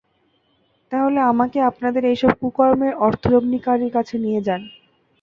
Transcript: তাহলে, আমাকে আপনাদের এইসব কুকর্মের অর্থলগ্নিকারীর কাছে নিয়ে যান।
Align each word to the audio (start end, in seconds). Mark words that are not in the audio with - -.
তাহলে, 0.91 1.19
আমাকে 1.31 1.59
আপনাদের 1.69 2.03
এইসব 2.05 2.31
কুকর্মের 2.41 2.93
অর্থলগ্নিকারীর 3.05 3.91
কাছে 3.93 4.15
নিয়ে 4.17 4.41
যান। 4.47 4.61